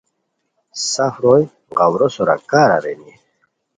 سف 0.91 1.13
روئے 1.23 1.43
غورو 1.77 2.07
سورہ 2.15 2.35
کار 2.49 2.69
ارینی 2.77 3.13